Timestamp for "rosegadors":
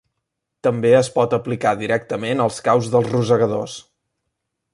3.17-3.79